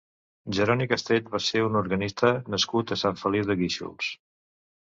[0.59, 4.13] Jeroni Castell va ser un organista nascut a Sant Feliu de Guíxols.